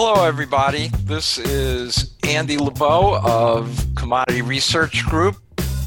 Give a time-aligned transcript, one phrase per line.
[0.00, 0.90] Hello, everybody.
[1.06, 5.38] This is Andy Lebow of Commodity Research Group.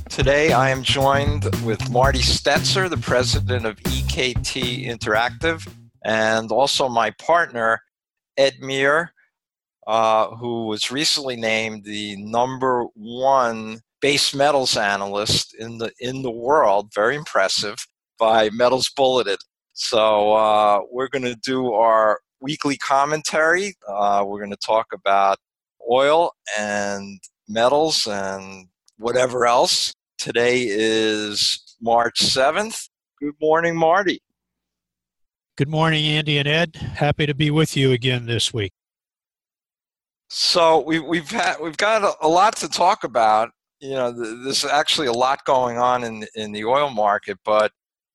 [0.09, 5.65] Today, I am joined with Marty Stetzer, the president of EKT Interactive,
[6.03, 7.79] and also my partner,
[8.35, 9.13] Ed Meir,
[9.87, 16.31] uh, who was recently named the number one base metals analyst in the in the
[16.31, 16.91] world.
[16.93, 17.77] Very impressive
[18.19, 19.37] by Metals Bulletin.
[19.71, 23.75] So uh, we're going to do our weekly commentary.
[23.87, 25.37] Uh, we're going to talk about
[25.89, 29.93] oil and metals and whatever else.
[30.17, 32.89] Today is March 7th.
[33.19, 34.21] Good morning, Marty.
[35.57, 36.75] Good morning, Andy and Ed.
[36.75, 38.71] Happy to be with you again this week.
[40.29, 43.49] So we, we've had we've got a, a lot to talk about.
[43.79, 47.71] You know, there's actually a lot going on in in the oil market, but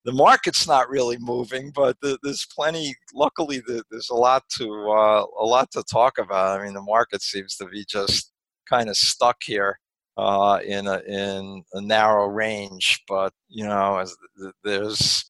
[0.06, 2.94] the market's not really moving, but the, there's plenty.
[3.12, 6.60] Luckily, the, there's a lot to uh, a lot to talk about.
[6.60, 8.32] I mean, the market seems to be just
[8.70, 9.80] kind of stuck here
[10.16, 13.02] uh, in a in a narrow range.
[13.08, 14.16] But you know, as,
[14.62, 15.28] there's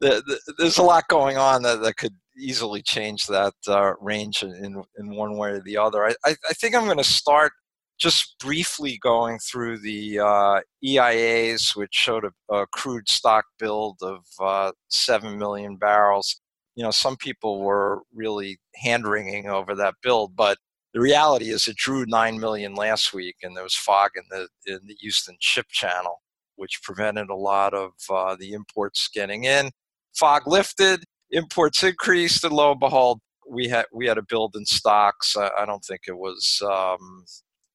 [0.00, 5.16] there's a lot going on that, that could easily change that uh, range in in
[5.16, 6.06] one way or the other.
[6.06, 7.52] I I, I think I'm going to start
[7.98, 14.24] just briefly going through the uh, EIAs, which showed a, a, crude stock build of
[14.40, 16.40] uh, 7 million barrels.
[16.76, 20.58] You know, some people were really hand wringing over that build, but
[20.94, 24.48] the reality is it drew 9 million last week, and there was fog in the,
[24.72, 26.22] in the Houston ship channel,
[26.56, 29.70] which prevented a lot of uh, the imports getting in.
[30.14, 34.64] Fog lifted, imports increased, and lo and behold, we had we had a build in
[34.66, 35.36] stocks.
[35.36, 37.24] I, I don't think it was um,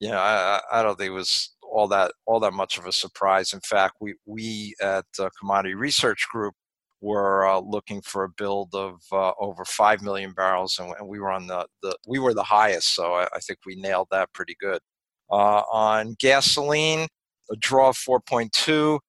[0.04, 2.92] you know, I, I don't think it was all that all that much of a
[2.92, 3.54] surprise.
[3.54, 6.56] In fact, we we at uh, Commodity Research Group
[7.00, 11.22] were uh, looking for a build of uh, over five million barrels, and, and, we
[11.22, 12.94] were on the, the we were the highest.
[12.94, 14.80] So I, I think we nailed that pretty good.
[15.32, 17.08] Uh, on gasoline,
[17.50, 19.00] a draw of 4.2,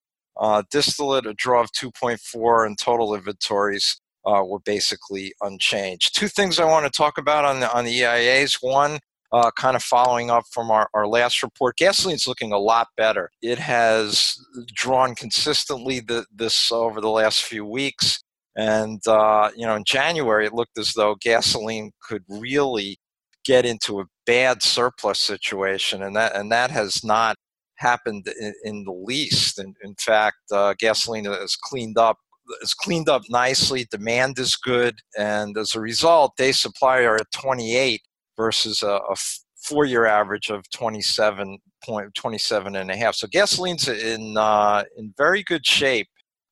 [0.40, 6.14] uh, distillate a draw of 2.4, and total inventories uh, were basically unchanged.
[6.14, 8.58] Two things I want to talk about on the on the EIAs.
[8.60, 9.00] One
[9.32, 13.30] uh, kind of following up from our, our last report, gasoline's looking a lot better.
[13.42, 14.36] It has
[14.74, 18.22] drawn consistently the, this over the last few weeks.
[18.56, 22.98] And, uh, you know, in January, it looked as though gasoline could really
[23.44, 26.02] get into a bad surplus situation.
[26.02, 27.36] And that, and that has not
[27.76, 29.58] happened in, in the least.
[29.58, 32.18] In, in fact, uh, gasoline has cleaned up
[32.60, 33.86] it's cleaned up nicely.
[33.90, 38.02] Demand is good, and as a result, day supply are at 28,
[38.36, 39.16] versus a, a
[39.62, 43.14] four year average of 27 point 27 and a half.
[43.14, 46.08] So gasoline's in uh, in very good shape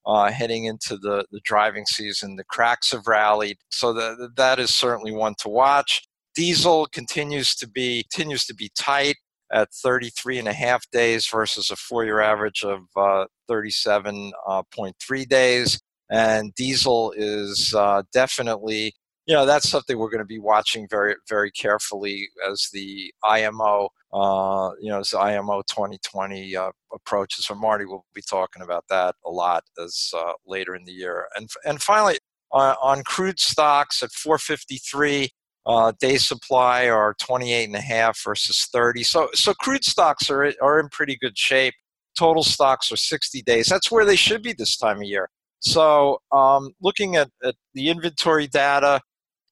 [0.06, 2.37] uh, heading into the, the driving season.
[2.37, 6.03] The cracks have rallied, so that that is certainly one to watch.
[6.34, 9.16] Diesel continues to be continues to be tight
[9.53, 15.25] at 33 and a half days versus a four year average of uh, 37.3 uh,
[15.28, 15.81] days.
[16.10, 18.94] And diesel is uh, definitely
[19.26, 23.88] you know that's something we're going to be watching very very carefully as the IMO
[24.12, 27.46] uh, you know as the IMO 2020 uh, approaches.
[27.46, 31.28] So Marty will be talking about that a lot as uh, later in the year.
[31.36, 32.18] And and finally
[32.52, 35.30] uh, on crude stocks at 453
[35.64, 39.04] uh, day supply are 28 and a half versus 30.
[39.04, 41.74] So so crude stocks are are in pretty good shape.
[42.18, 43.68] Total stocks are 60 days.
[43.68, 45.30] That's where they should be this time of year.
[45.62, 49.00] So, um, looking at, at, the inventory data,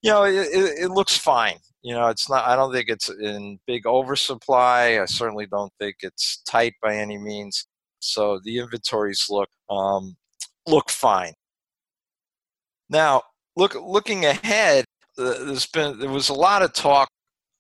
[0.03, 1.57] you know, it, it, looks fine.
[1.83, 2.47] You know, it's not.
[2.47, 4.99] I don't think it's in big oversupply.
[5.01, 7.67] I certainly don't think it's tight by any means.
[8.01, 10.17] So the inventories look um,
[10.67, 11.35] look fine.
[12.89, 13.23] Now,
[13.57, 14.85] look looking ahead,
[15.19, 17.09] uh, there's been there was a lot of talk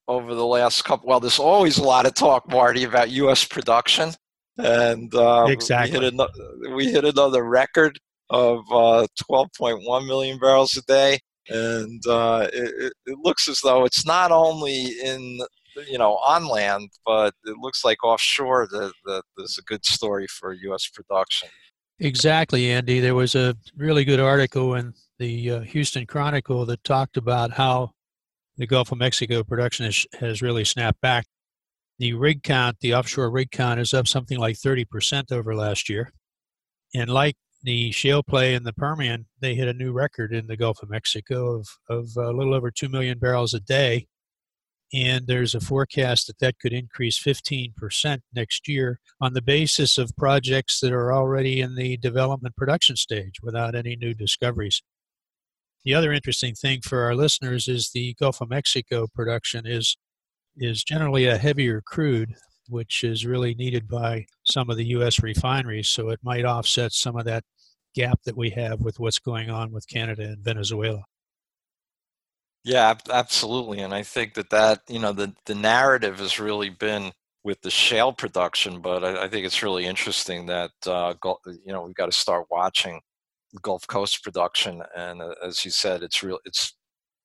[0.08, 1.08] over the last couple.
[1.08, 3.44] Well, there's always a lot of talk, Marty, about U.S.
[3.44, 4.12] production,
[4.58, 6.32] and uh, exactly we hit, another,
[6.74, 7.98] we hit another record
[8.30, 11.18] of uh, 12.1 million barrels a day
[11.50, 15.40] and uh, it, it, looks as though it's not only in
[15.88, 20.26] you know on land, but it looks like offshore that, that there's a good story
[20.28, 20.88] for U.S.
[20.88, 21.48] production.
[21.98, 23.00] Exactly, Andy.
[23.00, 27.90] There was a really good article in the uh, Houston Chronicle that talked about how
[28.56, 31.26] the Gulf of Mexico production has, has really snapped back.
[31.98, 36.10] The rig count, the offshore rig count, is up something like 30% over last year.
[36.94, 40.56] And like the shale play in the Permian, they hit a new record in the
[40.56, 44.06] Gulf of Mexico of, of a little over 2 million barrels a day.
[44.92, 50.16] And there's a forecast that that could increase 15% next year on the basis of
[50.16, 54.82] projects that are already in the development production stage without any new discoveries.
[55.84, 59.96] The other interesting thing for our listeners is the Gulf of Mexico production is
[60.56, 62.34] is generally a heavier crude,
[62.68, 65.22] which is really needed by some of the U.S.
[65.22, 65.88] refineries.
[65.88, 67.44] So it might offset some of that
[67.94, 71.04] gap that we have with what's going on with Canada and Venezuela.
[72.62, 77.10] Yeah, absolutely, and I think that that you know the the narrative has really been
[77.42, 81.14] with the shale production, but I, I think it's really interesting that uh,
[81.46, 83.00] you know we've got to start watching
[83.62, 86.38] Gulf Coast production, and uh, as you said, it's real.
[86.44, 86.74] It's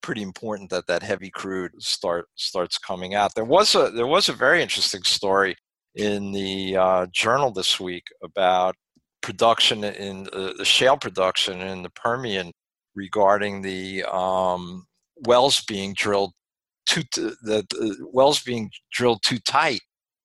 [0.01, 3.36] pretty important that that heavy crude start starts coming out.
[3.36, 5.57] There was a there was a very interesting story
[5.95, 8.75] in the uh, journal this week about
[9.21, 12.51] production in uh, the shale production in the Permian
[12.95, 14.86] regarding the um,
[15.25, 16.31] wells being drilled
[16.86, 19.81] too the, the wells being drilled too tight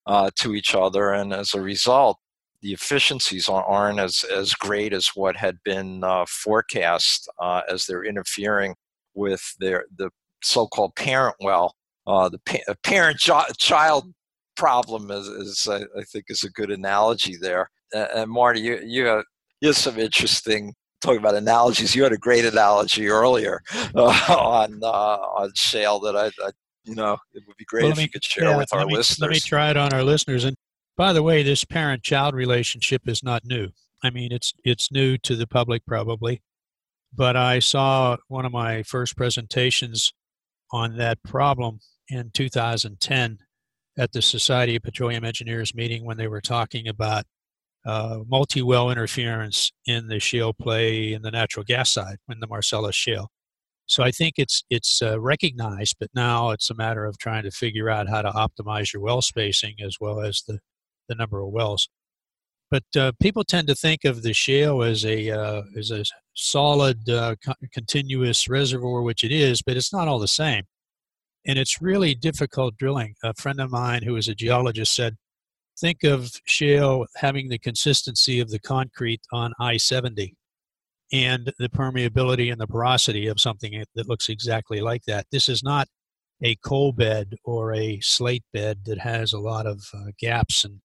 [0.06, 2.19] uh, to each other, and as a result,
[2.62, 8.05] the efficiencies aren't as, as great as what had been uh, forecast uh, as they're
[8.05, 8.75] interfering
[9.14, 10.11] with their the
[10.43, 11.75] so-called parent well.
[12.06, 14.12] Uh, the pa- parent-child
[14.56, 17.70] problem is, is I, I, think is a good analogy there.
[17.93, 19.25] and Marty, you you have,
[19.61, 21.94] you have some interesting talking about analogies.
[21.94, 23.62] You had a great analogy earlier
[23.94, 26.50] uh, on uh, on shale that I, I,
[26.85, 28.87] you know it would be great well, if me, you could share yeah, with our
[28.87, 29.20] me, listeners.
[29.20, 30.44] Let me try it on our listeners.
[30.44, 30.56] And
[30.97, 33.69] by the way, this parent-child relationship is not new.
[34.02, 36.43] I mean, it's it's new to the public probably,
[37.14, 40.12] but I saw one of my first presentations
[40.73, 43.38] on that problem in 2010
[44.00, 47.25] at the Society of Petroleum Engineers meeting when they were talking about
[47.85, 52.97] uh, multi-well interference in the shale play in the natural gas side in the Marcellus
[52.97, 53.29] shale.
[53.87, 57.50] So I think it's it's uh, recognized, but now it's a matter of trying to
[57.50, 60.61] figure out how to optimize your well spacing as well as the
[61.08, 61.88] the number of wells.
[62.70, 66.05] But uh, people tend to think of the shale as a uh, as a
[66.35, 70.64] solid, uh, co- continuous reservoir, which it is, but it's not all the same,
[71.46, 73.14] and it's really difficult drilling.
[73.22, 75.16] A friend of mine who is a geologist said
[75.81, 80.37] think of shale having the consistency of the concrete on I 70
[81.12, 85.26] and the permeability and the porosity of something that looks exactly like that.
[85.32, 85.88] This is not
[86.42, 90.81] a coal bed or a slate bed that has a lot of uh, gaps and,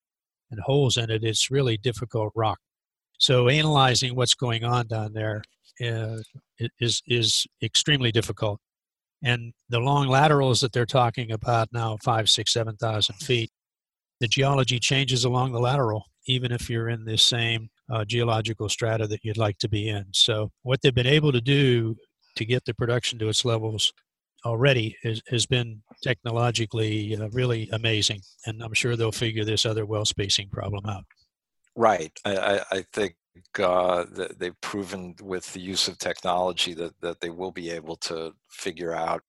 [0.52, 1.24] and holes in it.
[1.24, 2.60] It's really difficult rock.
[3.18, 5.44] So analyzing what's going on down there
[5.86, 6.18] uh,
[6.80, 8.60] is is extremely difficult.
[9.26, 13.50] And the long laterals that they're talking about now, five, six, seven thousand feet,
[14.20, 19.08] the geology changes along the lateral, even if you're in the same uh, geological strata
[19.08, 20.06] that you'd like to be in.
[20.14, 21.96] So, what they've been able to do
[22.36, 23.92] to get the production to its levels
[24.46, 28.22] already is, has been technologically uh, really amazing.
[28.46, 31.06] And I'm sure they'll figure this other well spacing problem out.
[31.76, 32.12] Right.
[32.24, 33.16] I, I think
[33.60, 34.06] uh,
[34.38, 38.94] they've proven with the use of technology that, that they will be able to figure
[38.94, 39.22] out.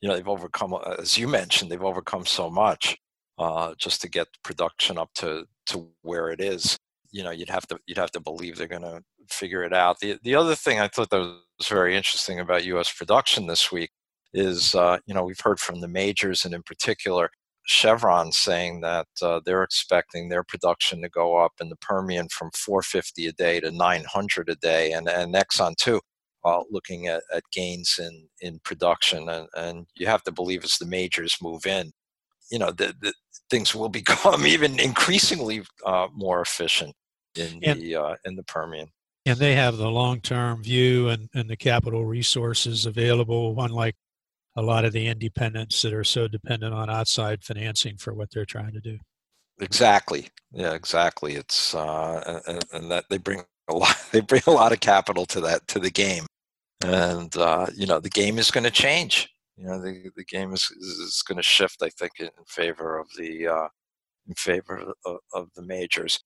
[0.00, 2.96] You know, they've overcome, as you mentioned, they've overcome so much
[3.38, 6.76] uh, just to get production up to to where it is.
[7.10, 9.98] You know, you'd have to you'd have to believe they're going to figure it out.
[10.00, 11.18] The the other thing I thought that
[11.58, 12.92] was very interesting about U.S.
[12.92, 13.90] production this week
[14.32, 17.30] is uh, you know we've heard from the majors and in particular
[17.66, 22.50] Chevron saying that uh, they're expecting their production to go up in the Permian from
[22.54, 26.00] 450 a day to 900 a day, and and Exxon too.
[26.42, 30.78] Uh, looking at, at gains in, in production, and, and you have to believe as
[30.78, 31.92] the majors move in,
[32.50, 33.12] you know the, the
[33.50, 36.94] things will become even increasingly uh, more efficient
[37.36, 38.88] in and, the uh, in the Permian.
[39.26, 43.94] And they have the long term view and, and the capital resources available, unlike
[44.60, 48.44] a lot of the independents that are so dependent on outside financing for what they're
[48.44, 48.98] trying to do.
[49.60, 50.28] Exactly.
[50.52, 51.34] Yeah, exactly.
[51.34, 53.96] It's uh, and, and that they bring a lot.
[54.12, 56.26] They bring a lot of capital to that to the game,
[56.84, 59.28] and uh, you know the game is going to change
[59.60, 61.82] you know the the game is is going to shift.
[61.82, 63.68] I think in favor of the uh,
[64.26, 66.18] in favor of, of, the majors.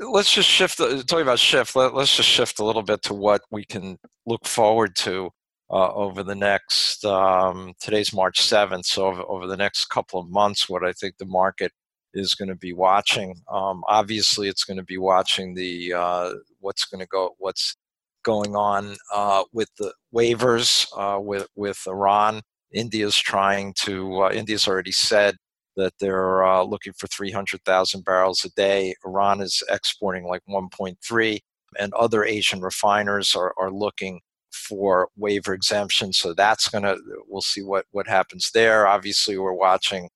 [0.00, 0.80] Let's just shift.
[0.80, 1.76] Uh, talking about shift.
[1.76, 3.96] Let, us just shift a little bit to what we can
[4.26, 5.30] look forward to
[5.72, 7.04] uh, over the next.
[7.04, 11.16] Um, today's March seventh, so over, over, the next couple of months, what I think
[11.18, 11.72] the market
[12.14, 13.34] is going to be watching.
[13.50, 17.76] Um, obviously, it's going to be watching the uh, what's going to go, what's
[18.22, 22.42] going on uh, with the waivers uh, with with Iran.
[22.72, 24.24] India's trying to.
[24.24, 25.36] Uh, India's already said
[25.76, 28.94] that they're uh, looking for 300,000 barrels a day.
[29.06, 31.38] Iran is exporting like 1.3,
[31.78, 34.20] and other Asian refiners are, are looking
[34.52, 36.12] for waiver exemption.
[36.12, 36.98] So that's going to.
[37.28, 38.86] We'll see what what happens there.
[38.86, 40.08] Obviously, we're watching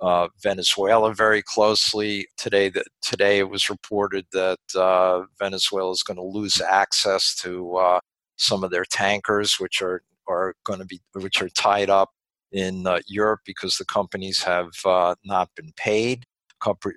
[0.00, 2.26] uh, Venezuela very closely.
[2.36, 7.76] Today, that today it was reported that uh, Venezuela is going to lose access to
[7.76, 8.00] uh,
[8.36, 12.10] some of their tankers, which are are going to be which are tied up
[12.52, 16.24] in uh, Europe because the companies have uh, not been paid.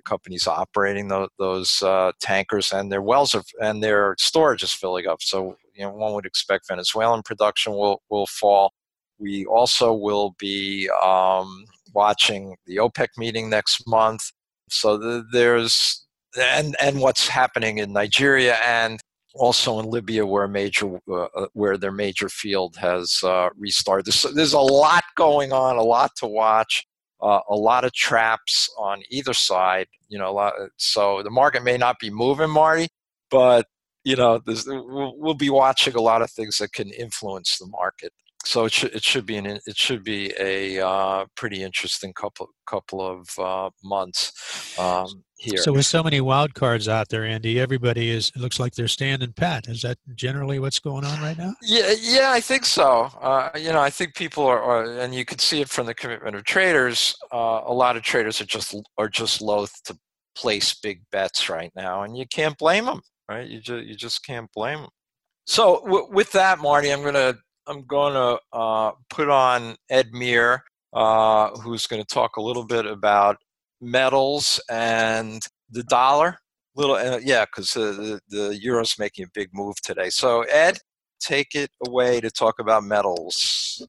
[0.04, 5.06] companies operating those, those uh, tankers and their wells are, and their storage is filling
[5.06, 5.20] up.
[5.20, 8.72] So you know one would expect Venezuelan production will will fall.
[9.18, 14.30] We also will be um, watching the OPEC meeting next month.
[14.70, 16.06] So the, there's
[16.38, 19.00] and and what's happening in Nigeria and
[19.34, 24.06] also in Libya, where major uh, uh, where their major field has uh, restarted.
[24.06, 26.84] There's, there's, a lot going on, a lot to watch,
[27.22, 29.86] uh, a lot of traps on either side.
[30.08, 32.88] You know, lot, so the market may not be moving, Marty,
[33.30, 33.66] but
[34.08, 38.12] you know, we'll, we'll be watching a lot of things that can influence the market
[38.44, 42.48] so it should it should be an it should be a uh, pretty interesting couple
[42.66, 45.58] couple of uh, months um, here.
[45.58, 48.88] So with so many wild cards out there, Andy, everybody is it looks like they're
[48.88, 49.68] standing pat.
[49.68, 51.52] Is that generally what's going on right now?
[51.62, 53.10] Yeah, yeah, I think so.
[53.20, 55.94] Uh, you know, I think people are, are, and you can see it from the
[55.94, 57.16] commitment of traders.
[57.32, 59.98] Uh, a lot of traders are just are just loath to
[60.36, 63.46] place big bets right now, and you can't blame them, right?
[63.46, 64.90] You just you just can't blame them.
[65.46, 70.12] So w- with that, Marty, I'm going to I'm going to uh, put on Ed
[70.12, 70.62] Meir,
[70.94, 73.36] uh, who's going to talk a little bit about
[73.80, 76.38] metals and the dollar.
[76.74, 80.10] Little, uh, yeah, because the, the euro's making a big move today.
[80.10, 80.78] So, Ed,
[81.20, 83.86] take it away to talk about metals.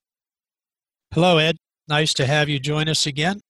[1.14, 1.58] Hello, Ed.
[1.88, 3.42] Nice to have you join us again.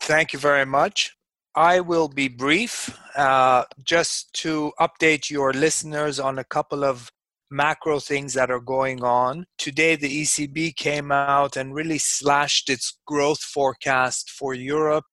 [0.00, 1.16] Thank you very much.
[1.56, 7.12] I will be brief, uh, just to update your listeners on a couple of
[7.48, 9.46] macro things that are going on.
[9.56, 15.04] Today, the ECB came out and really slashed its growth forecast for Europe.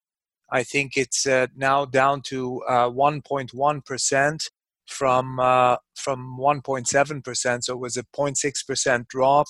[0.52, 4.48] I think it's uh, now down to uh, 1.1%
[4.88, 7.64] from uh, from 1.7%.
[7.64, 9.46] So it was a 0.6% drop.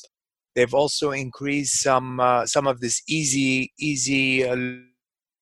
[0.55, 4.57] They've also increased some uh, some of this easy easy uh,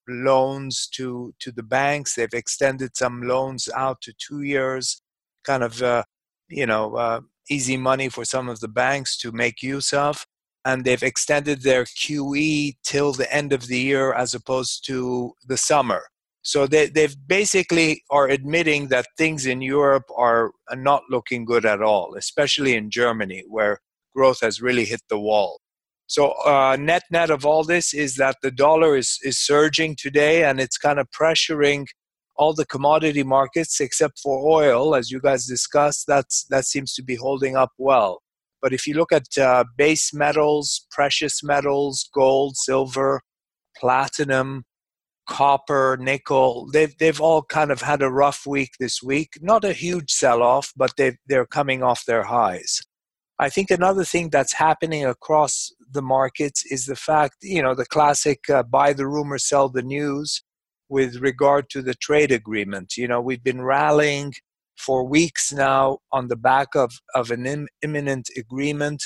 [0.09, 2.15] loans to to the banks.
[2.15, 5.01] They've extended some loans out to two years,
[5.43, 6.03] kind of uh,
[6.49, 10.25] you know uh, easy money for some of the banks to make use of
[10.65, 15.57] and they've extended their QE till the end of the year as opposed to the
[15.57, 16.03] summer.
[16.41, 21.81] So they they've basically are admitting that things in Europe are not looking good at
[21.81, 23.79] all, especially in Germany where
[24.15, 25.59] growth has really hit the wall.
[26.09, 30.43] So uh, net net of all this is that the dollar is is surging today
[30.43, 31.85] and it's kind of pressuring
[32.35, 37.03] all the commodity markets except for oil, as you guys discussed, that's that seems to
[37.03, 38.21] be holding up well.
[38.59, 43.21] But if you look at uh, base metals, precious metals, gold, silver,
[43.77, 44.63] platinum,
[45.29, 49.29] copper, nickel, they've they've all kind of had a rough week this week.
[49.41, 52.81] Not a huge sell-off, but they they're coming off their highs.
[53.37, 57.85] I think another thing that's happening across the markets is the fact, you know, the
[57.85, 60.43] classic uh, buy the rumor, sell the news
[60.89, 62.97] with regard to the trade agreement.
[62.97, 64.33] You know, we've been rallying
[64.77, 69.03] for weeks now on the back of, of an Im- imminent agreement.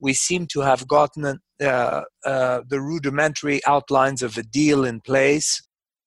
[0.00, 5.62] We seem to have gotten uh, uh, the rudimentary outlines of a deal in place,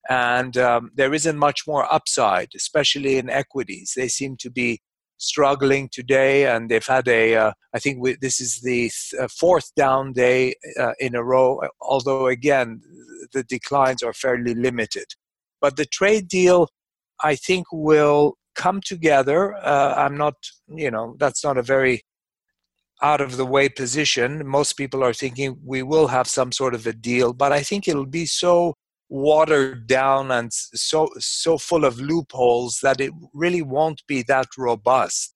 [0.09, 3.93] and um, there isn't much more upside, especially in equities.
[3.95, 4.81] They seem to be
[5.17, 7.35] struggling today, and they've had a.
[7.35, 11.23] Uh, I think we, this is the th- uh, fourth down day uh, in a
[11.23, 11.61] row.
[11.81, 12.81] Although again,
[13.33, 15.05] the declines are fairly limited.
[15.61, 16.69] But the trade deal,
[17.23, 19.55] I think, will come together.
[19.55, 20.35] Uh, I'm not,
[20.67, 22.03] you know, that's not a very
[23.01, 24.47] out of the way position.
[24.47, 27.87] Most people are thinking we will have some sort of a deal, but I think
[27.87, 28.75] it'll be so
[29.09, 35.33] watered down and so so full of loopholes that it really won't be that robust.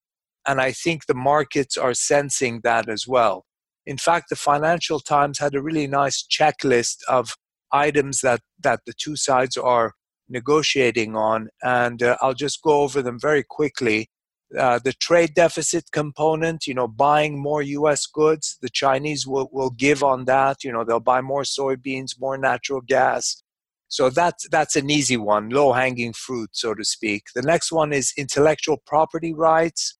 [0.47, 3.45] And I think the markets are sensing that as well.
[3.85, 7.35] In fact, the Financial Times had a really nice checklist of
[7.71, 9.93] items that, that the two sides are
[10.29, 14.09] negotiating on, and uh, I'll just go over them very quickly.
[14.57, 19.69] Uh, the trade deficit component, you know, buying more US goods, the Chinese will, will
[19.69, 20.63] give on that.
[20.63, 23.43] You know, they'll buy more soybeans, more natural gas.
[23.89, 27.23] So that's, that's an easy one, low hanging fruit, so to speak.
[27.35, 29.97] The next one is intellectual property rights.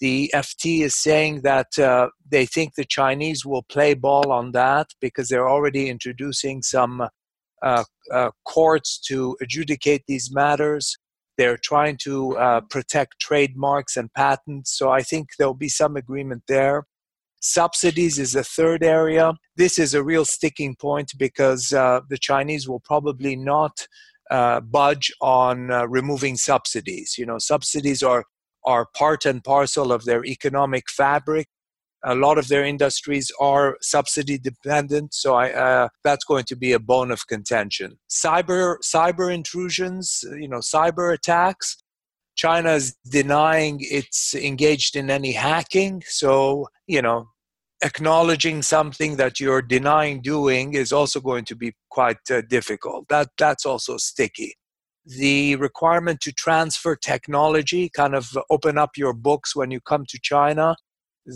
[0.00, 4.88] The FT is saying that uh, they think the Chinese will play ball on that
[5.00, 7.08] because they're already introducing some
[7.62, 10.96] uh, uh, courts to adjudicate these matters.
[11.36, 14.76] They're trying to uh, protect trademarks and patents.
[14.76, 16.84] So I think there'll be some agreement there.
[17.40, 19.32] Subsidies is a third area.
[19.56, 23.86] This is a real sticking point because uh, the Chinese will probably not
[24.30, 27.16] uh, budge on uh, removing subsidies.
[27.16, 28.24] You know, subsidies are
[28.64, 31.46] are part and parcel of their economic fabric.
[32.04, 36.72] A lot of their industries are subsidy dependent, so I, uh, that's going to be
[36.72, 37.98] a bone of contention.
[38.10, 41.76] Cyber cyber intrusions, you know, cyber attacks.
[42.38, 47.26] China is denying it's engaged in any hacking, so you know,
[47.82, 53.06] acknowledging something that you're denying doing is also going to be quite uh, difficult.
[53.08, 54.54] That that's also sticky
[55.08, 60.18] the requirement to transfer technology, kind of open up your books when you come to
[60.22, 60.76] China.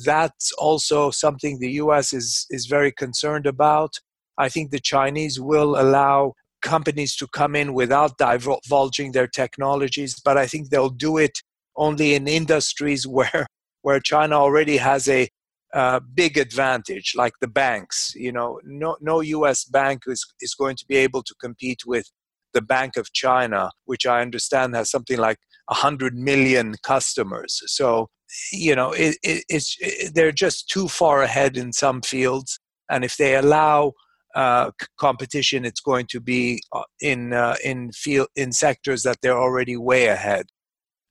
[0.04, 3.94] That's also something the US is, is very concerned about.
[4.36, 10.38] I think the Chinese will allow companies to come in without divulging their technologies, but
[10.38, 11.38] I think they'll do it
[11.76, 13.46] only in industries where,
[13.82, 15.28] where China already has a
[15.74, 18.12] uh, big advantage, like the banks.
[18.14, 19.64] You know, no, no U.S.
[19.64, 22.10] bank is, is going to be able to compete with
[22.52, 27.62] the Bank of China, which I understand has something like 100 million customers.
[27.66, 28.08] So,
[28.52, 32.58] you know, it, it, it's, it, they're just too far ahead in some fields.
[32.90, 33.92] And if they allow
[34.34, 39.38] uh, competition, it's going to be uh, in, uh, in, field, in sectors that they're
[39.38, 40.46] already way ahead.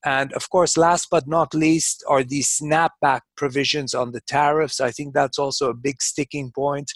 [0.04, 4.80] And of course, last but not least, are these snapback provisions on the tariffs.
[4.80, 6.92] I think that's also a big sticking point.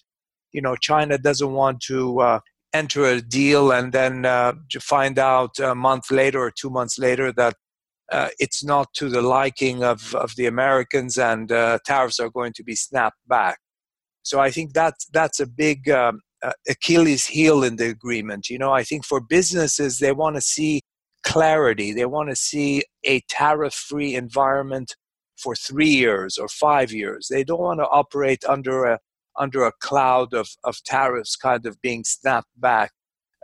[0.51, 2.39] You know, China doesn't want to uh,
[2.73, 7.31] enter a deal and then uh, find out a month later or two months later
[7.33, 7.55] that
[8.11, 12.53] uh, it's not to the liking of, of the Americans and uh, tariffs are going
[12.53, 13.59] to be snapped back.
[14.25, 18.49] So I think that's, that's a big um, uh, Achilles heel in the agreement.
[18.49, 20.81] You know, I think for businesses, they want to see
[21.23, 21.93] clarity.
[21.93, 24.95] They want to see a tariff free environment
[25.37, 27.27] for three years or five years.
[27.29, 28.99] They don't want to operate under a
[29.37, 32.91] under a cloud of, of tariffs kind of being snapped back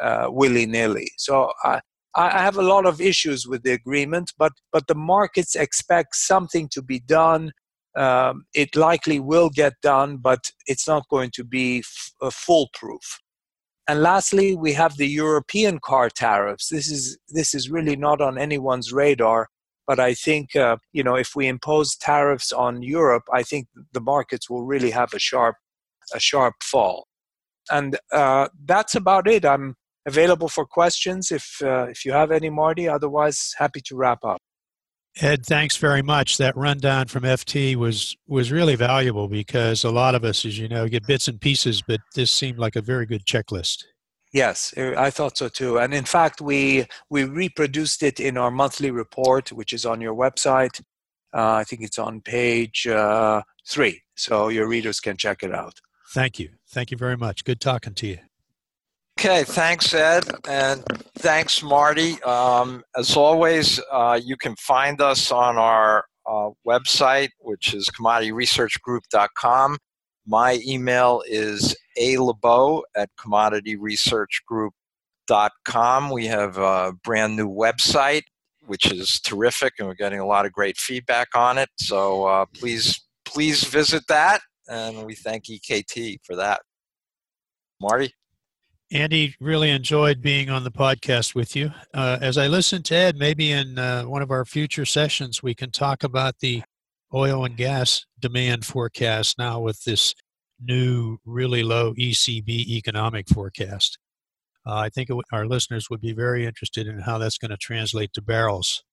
[0.02, 1.12] uh, willy nilly.
[1.18, 1.82] So I,
[2.16, 6.70] I have a lot of issues with the agreement, but, but the markets expect something
[6.70, 7.52] to be done.
[7.96, 11.84] Um, it likely will get done, but it's not going to be
[12.22, 13.20] uh, foolproof.
[13.88, 16.70] And lastly, we have the European car tariffs.
[16.70, 19.50] This is this is really not on anyone's radar,
[19.88, 24.00] but I think uh, you know if we impose tariffs on Europe, I think the
[24.00, 25.56] markets will really have a sharp
[26.14, 27.08] a sharp fall.
[27.70, 29.46] And uh, that's about it.
[29.46, 29.76] I'm
[30.06, 32.88] available for questions if uh, if you have any, Marty.
[32.88, 34.40] Otherwise, happy to wrap up.
[35.20, 36.38] Ed, thanks very much.
[36.38, 40.70] That rundown from FT was was really valuable because a lot of us, as you
[40.70, 43.84] know, get bits and pieces, but this seemed like a very good checklist.
[44.34, 45.78] Yes, uh, I thought so too.
[45.78, 50.16] And in fact, we we reproduced it in our monthly report, which is on your
[50.16, 50.80] website.
[51.34, 55.74] Uh, I think it's on page uh, three, so your readers can check it out.
[56.14, 56.52] Thank you.
[56.70, 57.44] Thank you very much.
[57.44, 58.18] Good talking to you.
[59.20, 60.84] Okay, thanks, Ed, and
[61.20, 62.22] thanks, Marty.
[62.24, 69.78] Um, as always, uh, you can find us on our uh, website, which is commodityresearchgroup.com.
[70.26, 76.10] My email is alabo at commodityresearchgroup.com.
[76.10, 78.24] We have a brand new website,
[78.66, 81.70] which is terrific, and we're getting a lot of great feedback on it.
[81.78, 86.62] So uh, please, please visit that and we thank EKT for that.
[87.80, 88.14] Marty?
[88.94, 91.72] Andy, really enjoyed being on the podcast with you.
[91.94, 95.56] Uh, as I listen to Ed, maybe in uh, one of our future sessions, we
[95.56, 96.64] can talk about the
[97.14, 100.14] oil and gas demand forecast now with this
[100.60, 103.98] new, really low ECB economic forecast.
[104.68, 108.12] Uh, I think our listeners would be very interested in how that's going to translate
[108.14, 108.84] to barrels.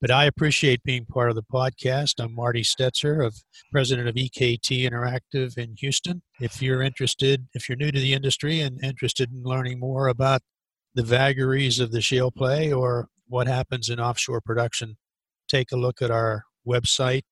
[0.00, 2.22] But I appreciate being part of the podcast.
[2.22, 3.34] I'm Marty Stetzer, of
[3.72, 6.22] president of EKT Interactive in Houston.
[6.40, 10.42] If you're interested, if you're new to the industry and interested in learning more about
[10.94, 14.96] the vagaries of the shale play or what happens in offshore production,
[15.48, 17.22] take a look at our website,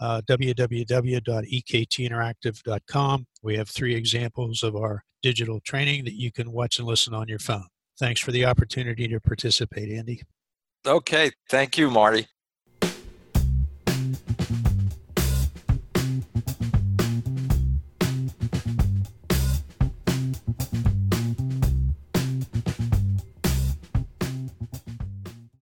[0.00, 3.26] uh, www.ektinteractive.com.
[3.44, 7.28] We have three examples of our digital training that you can watch and listen on
[7.28, 7.68] your phone.
[8.00, 10.22] Thanks for the opportunity to participate, Andy.
[10.86, 11.32] Okay.
[11.50, 12.26] Thank you, Marty.